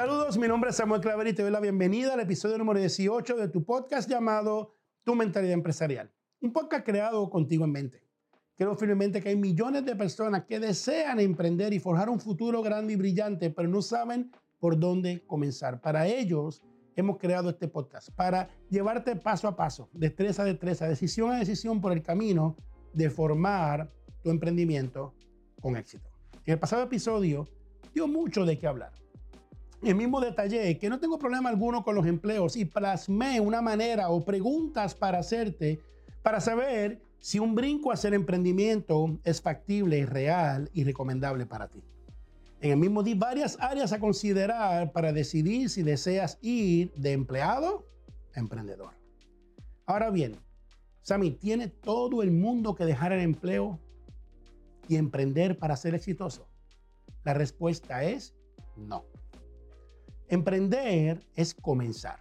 [0.00, 3.36] Saludos, mi nombre es Samuel Claver y te doy la bienvenida al episodio número 18
[3.36, 6.10] de tu podcast llamado Tu Mentalidad Empresarial.
[6.40, 8.08] Un podcast creado contigo en mente.
[8.56, 12.94] Creo firmemente que hay millones de personas que desean emprender y forjar un futuro grande
[12.94, 15.82] y brillante, pero no saben por dónde comenzar.
[15.82, 16.62] Para ellos
[16.96, 21.78] hemos creado este podcast, para llevarte paso a paso, destreza a destreza, decisión a decisión
[21.82, 22.56] por el camino
[22.94, 25.14] de formar tu emprendimiento
[25.60, 26.08] con éxito.
[26.46, 27.46] En el pasado episodio
[27.92, 28.94] dio mucho de qué hablar
[29.82, 34.10] el mismo detalle que no tengo problema alguno con los empleos y plasmé una manera
[34.10, 35.80] o preguntas para hacerte
[36.22, 41.82] para saber si un brinco a hacer emprendimiento es factible, real y recomendable para ti.
[42.60, 47.86] En el mismo di varias áreas a considerar para decidir si deseas ir de empleado
[48.34, 48.92] a emprendedor.
[49.86, 50.36] Ahora bien,
[51.02, 53.78] Sammy, ¿tiene todo el mundo que dejar el empleo
[54.88, 56.48] y emprender para ser exitoso?
[57.24, 58.34] La respuesta es
[58.76, 59.04] no.
[60.30, 62.20] Emprender es comenzar.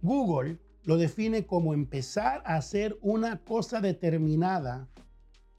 [0.00, 4.88] Google lo define como empezar a hacer una cosa determinada,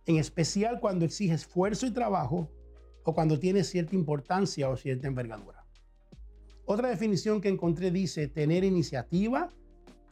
[0.05, 2.49] en especial cuando exige esfuerzo y trabajo
[3.03, 5.65] o cuando tiene cierta importancia o cierta envergadura.
[6.63, 9.49] Otra definición que encontré dice tener iniciativa,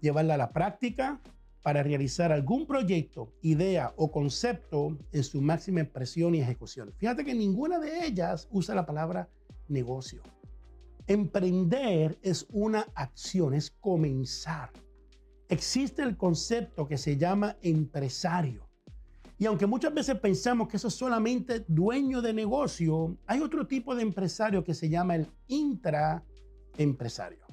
[0.02, 1.22] llevarla a la práctica
[1.62, 6.92] para realizar algún proyecto, idea o concepto en su máxima expresión y ejecución.
[6.98, 9.30] Fíjate que ninguna de ellas usa la palabra
[9.70, 10.22] negocio.
[11.08, 14.72] Emprender es una acción, es comenzar.
[15.50, 18.70] Existe el concepto que se llama empresario.
[19.38, 23.94] Y aunque muchas veces pensamos que eso es solamente dueño de negocio, hay otro tipo
[23.96, 27.46] de empresario que se llama el intraempresario.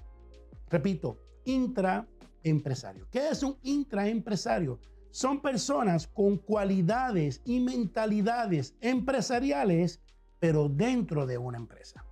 [0.68, 3.08] Repito, intraempresario.
[3.10, 4.78] ¿Qué es un intraempresario?
[5.10, 10.00] Son personas con cualidades y mentalidades empresariales,
[10.38, 12.04] pero dentro de una empresa.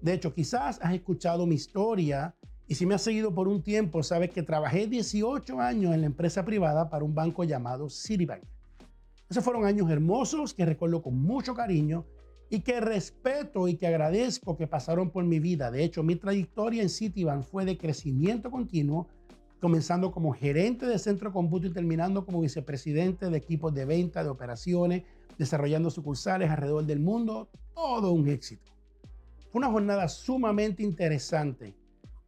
[0.00, 2.34] De hecho, quizás has escuchado mi historia
[2.66, 6.06] y si me has seguido por un tiempo, sabes que trabajé 18 años en la
[6.06, 8.42] empresa privada para un banco llamado Citibank.
[9.28, 12.06] Esos fueron años hermosos que recuerdo con mucho cariño
[12.48, 15.70] y que respeto y que agradezco que pasaron por mi vida.
[15.70, 19.06] De hecho, mi trayectoria en Citibank fue de crecimiento continuo,
[19.60, 24.30] comenzando como gerente de centro cómputo y terminando como vicepresidente de equipos de venta, de
[24.30, 25.02] operaciones,
[25.38, 27.50] desarrollando sucursales alrededor del mundo.
[27.74, 28.70] Todo un éxito.
[29.50, 31.74] Fue una jornada sumamente interesante,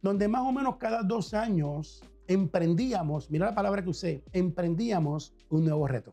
[0.01, 5.63] donde más o menos cada dos años emprendíamos, mira la palabra que usé, emprendíamos un
[5.63, 6.11] nuevo reto,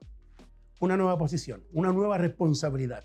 [0.78, 3.02] una nueva posición, una nueva responsabilidad.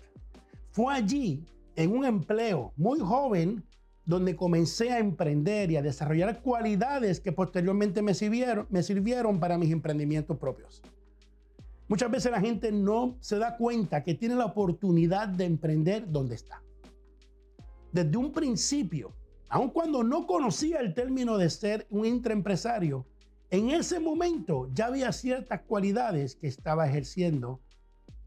[0.70, 3.64] Fue allí, en un empleo muy joven,
[4.04, 9.58] donde comencé a emprender y a desarrollar cualidades que posteriormente me sirvieron, me sirvieron para
[9.58, 10.80] mis emprendimientos propios.
[11.88, 16.36] Muchas veces la gente no se da cuenta que tiene la oportunidad de emprender donde
[16.36, 16.62] está
[17.96, 19.14] desde un principio,
[19.48, 23.06] aun cuando no conocía el término de ser un intraempresario,
[23.50, 27.60] en ese momento ya había ciertas cualidades que estaba ejerciendo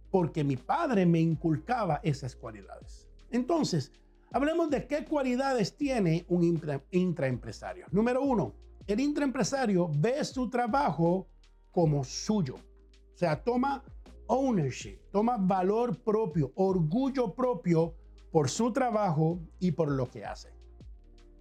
[0.10, 3.08] porque mi padre me inculcaba esas cualidades.
[3.30, 3.92] Entonces,
[4.32, 6.60] hablemos de qué cualidades tiene un
[6.90, 7.86] intraempresario.
[7.92, 8.56] Número uno,
[8.88, 11.28] el intraempresario ve su trabajo
[11.70, 12.56] como suyo.
[12.56, 13.84] O sea, toma
[14.26, 17.94] ownership, toma valor propio, orgullo propio
[18.32, 20.50] por su trabajo y por lo que hace.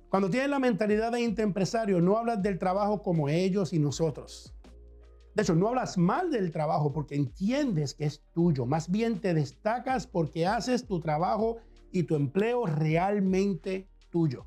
[0.09, 4.55] Cuando tienes la mentalidad de intraempresario, no hablas del trabajo como ellos y nosotros.
[5.35, 8.67] De hecho, no hablas mal del trabajo porque entiendes que es tuyo.
[8.67, 11.59] Más bien te destacas porque haces tu trabajo
[11.93, 14.47] y tu empleo realmente tuyo.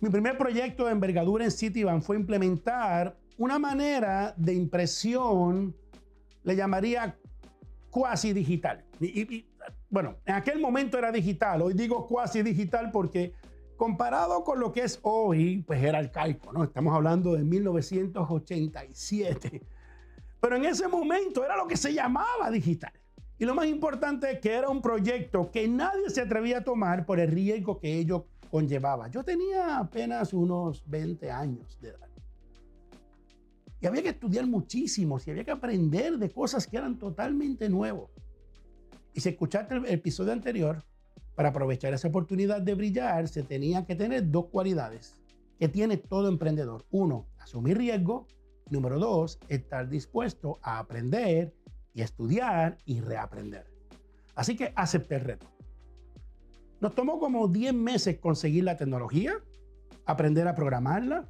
[0.00, 5.76] Mi primer proyecto de envergadura en Citibank fue implementar una manera de impresión,
[6.42, 7.16] le llamaría
[7.90, 8.84] cuasi digital.
[9.90, 13.32] Bueno, en aquel momento era digital, hoy digo cuasi digital porque
[13.76, 16.64] comparado con lo que es hoy, pues era arcaico, ¿no?
[16.64, 19.62] Estamos hablando de 1987.
[20.40, 22.92] Pero en ese momento era lo que se llamaba digital.
[23.38, 27.06] Y lo más importante es que era un proyecto que nadie se atrevía a tomar
[27.06, 29.06] por el riesgo que ello conllevaba.
[29.08, 32.08] Yo tenía apenas unos 20 años de edad.
[33.80, 38.10] Y había que estudiar muchísimo, y había que aprender de cosas que eran totalmente nuevos.
[39.14, 40.84] Y si escuchaste el episodio anterior,
[41.38, 45.14] para aprovechar esa oportunidad de brillar, se tenía que tener dos cualidades
[45.60, 46.84] que tiene todo emprendedor.
[46.90, 48.26] Uno, asumir riesgo.
[48.70, 51.54] Número dos, estar dispuesto a aprender
[51.94, 53.66] y estudiar y reaprender.
[54.34, 55.46] Así que acepté el reto.
[56.80, 59.34] Nos tomó como 10 meses conseguir la tecnología,
[60.06, 61.28] aprender a programarla,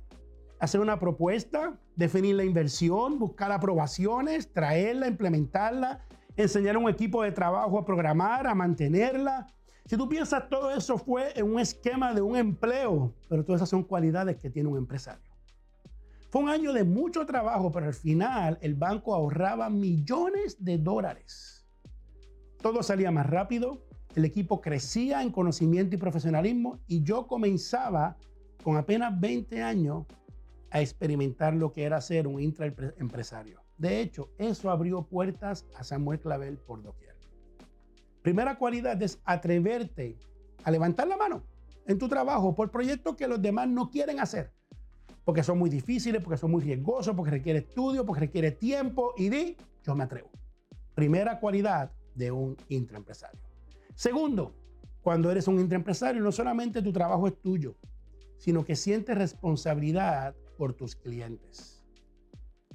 [0.59, 6.03] hacer una propuesta, definir la inversión, buscar aprobaciones, traerla, implementarla
[6.43, 9.47] enseñar a un equipo de trabajo a programar, a mantenerla,
[9.85, 13.71] Si tú piensas, todo eso fue en un esquema de un empleo, pero todas esas
[13.71, 15.33] son cualidades que tiene un empresario.
[16.29, 21.67] Fue un año de mucho trabajo, pero al final el banco ahorraba millones de dólares.
[22.61, 23.83] Todo salía más rápido,
[24.15, 28.19] el equipo crecía en conocimiento y profesionalismo y yo comenzaba
[28.63, 30.05] con apenas 20 años
[30.71, 33.68] a experimentar lo que era ser un intraempresario.
[33.79, 37.17] De hecho, eso abrió puertas a Samuel Clavel por doquier.
[38.23, 40.19] Primera cualidad es atreverte
[40.65, 41.45] a levantar la mano
[41.87, 44.53] en tu trabajo por proyectos que los demás no quieren hacer
[45.29, 49.29] porque son muy difíciles, porque son muy riesgosos, porque requiere estudio, porque requiere tiempo y
[49.29, 50.31] di, yo me atrevo.
[50.95, 53.39] Primera cualidad de un intraempresario.
[53.95, 54.55] Segundo,
[55.03, 57.77] cuando eres un intraempresario, no solamente tu trabajo es tuyo,
[58.39, 61.78] sino que sientes responsabilidad por tus clientes,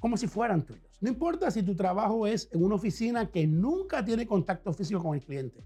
[0.04, 0.84] como si fueran tuyos.
[1.00, 5.14] No importa si tu trabajo es en una oficina que nunca tiene contacto físico con
[5.14, 5.64] el cliente.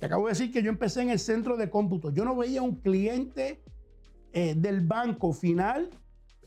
[0.00, 2.10] Te acabo de decir que yo empecé en el centro de cómputo.
[2.10, 3.62] Yo no veía un cliente
[4.32, 5.90] eh, del banco final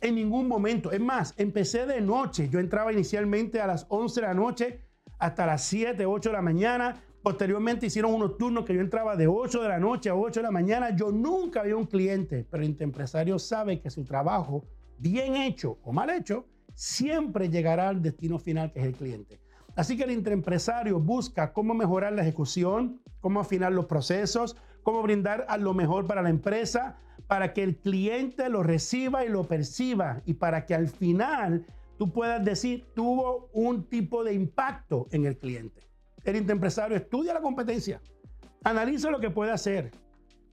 [0.02, 0.92] en ningún momento.
[0.92, 2.50] Es más, empecé de noche.
[2.50, 4.82] Yo entraba inicialmente a las 11 de la noche
[5.18, 7.02] hasta las 7, 8 de la mañana.
[7.24, 10.44] Posteriormente hicieron unos turnos que yo entraba de 8 de la noche a 8 de
[10.44, 10.94] la mañana.
[10.94, 14.66] Yo nunca había un cliente, pero el empresario sabe que su trabajo,
[14.98, 16.46] bien hecho o mal hecho,
[16.76, 19.40] siempre llegará al destino final que es el cliente.
[19.76, 25.46] Así que el intraempresario busca cómo mejorar la ejecución, cómo afinar los procesos, cómo brindar
[25.50, 30.22] a lo mejor para la empresa, para que el cliente lo reciba y lo perciba
[30.26, 31.66] y para que al final
[31.98, 35.82] tú puedas decir tuvo un tipo de impacto en el cliente.
[36.24, 38.02] El empresario estudia la competencia,
[38.64, 39.92] analiza lo que puede hacer,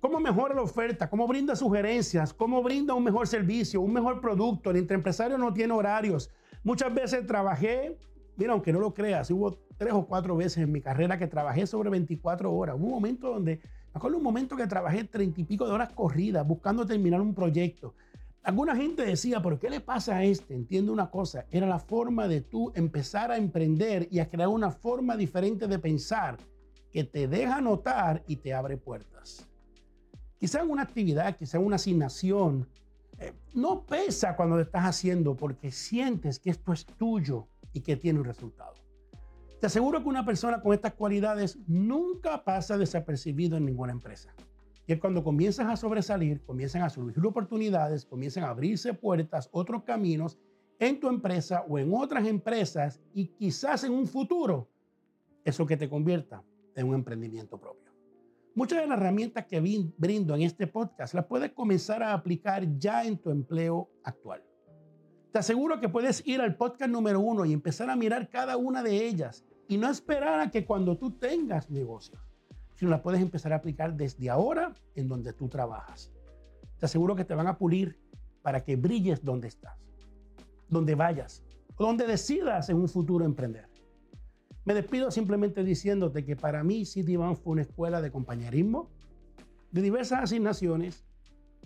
[0.02, 4.72] cómo mejora la oferta, cómo brinda sugerencias, cómo brinda un mejor servicio, un mejor producto.
[4.72, 6.28] El empresario no tiene horarios.
[6.64, 7.96] Muchas veces trabajé,
[8.36, 11.68] mira, aunque no lo creas, hubo tres o cuatro veces en mi carrera que trabajé
[11.68, 12.74] sobre 24 horas.
[12.76, 15.92] Hubo un momento donde me acuerdo un momento que trabajé treinta y pico de horas
[15.92, 17.94] corridas buscando terminar un proyecto.
[18.42, 20.56] Alguna gente decía, pero ¿qué le pasa a este?
[20.56, 24.72] Entiende una cosa, era la forma de tú empezar a emprender y a crear una
[24.72, 26.38] forma diferente de pensar
[26.90, 29.48] que te deja notar y te abre puertas.
[30.42, 32.66] Quizá una actividad, quizá una asignación,
[33.20, 37.94] eh, no pesa cuando lo estás haciendo porque sientes que esto es tuyo y que
[37.94, 38.74] tiene un resultado.
[39.60, 44.34] Te aseguro que una persona con estas cualidades nunca pasa desapercibido en ninguna empresa.
[44.84, 49.84] Y es cuando comienzas a sobresalir, comienzan a surgir oportunidades, comienzan a abrirse puertas, otros
[49.84, 50.40] caminos
[50.80, 54.68] en tu empresa o en otras empresas y quizás en un futuro
[55.44, 56.42] eso que te convierta
[56.74, 57.81] en un emprendimiento propio.
[58.54, 59.60] Muchas de las herramientas que
[59.96, 64.44] brindo en este podcast las puedes comenzar a aplicar ya en tu empleo actual.
[65.32, 68.82] Te aseguro que puedes ir al podcast número uno y empezar a mirar cada una
[68.82, 72.18] de ellas y no esperar a que cuando tú tengas negocio,
[72.74, 76.12] sino la puedes empezar a aplicar desde ahora en donde tú trabajas.
[76.78, 77.98] Te aseguro que te van a pulir
[78.42, 79.78] para que brilles donde estás,
[80.68, 81.42] donde vayas,
[81.78, 83.71] donde decidas en un futuro emprender.
[84.64, 88.90] Me despido simplemente diciéndote que para mí Citibank fue una escuela de compañerismo,
[89.72, 91.04] de diversas asignaciones,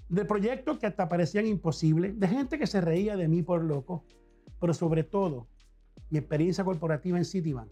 [0.09, 4.05] de proyectos que hasta parecían imposibles, de gente que se reía de mí por loco,
[4.61, 5.47] pero sobre todo
[6.09, 7.69] mi experiencia corporativa en Citibank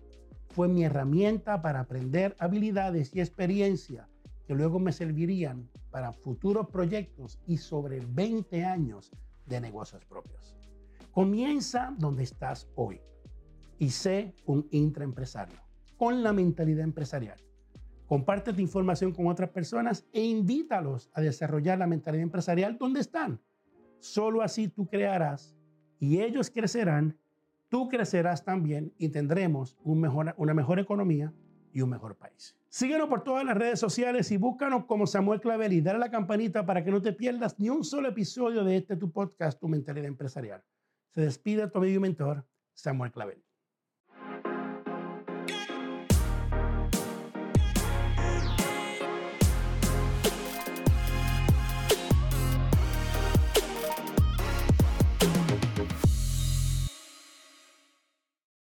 [0.48, 4.08] fue mi herramienta para aprender habilidades y experiencia
[4.46, 9.10] que luego me servirían para futuros proyectos y sobre 20 años
[9.46, 10.54] de negocios propios.
[11.12, 13.00] Comienza donde estás hoy
[13.78, 15.56] y sé un intraempresario
[15.96, 17.38] con la mentalidad empresarial.
[18.06, 23.40] Comparte tu información con otras personas e invítalos a desarrollar la mentalidad empresarial donde están.
[24.00, 25.56] Solo así tú crearás
[25.98, 27.16] y ellos crecerán
[27.74, 31.34] tú crecerás también y tendremos una mejor economía
[31.72, 32.56] y un mejor país.
[32.68, 36.64] Síguenos por todas las redes sociales y búscanos como Samuel Clavel y dale la campanita
[36.64, 40.06] para que no te pierdas ni un solo episodio de este tu podcast, Tu Mentalidad
[40.06, 40.62] Empresarial.
[41.14, 43.42] Se despide tu amigo mentor, Samuel Clavel.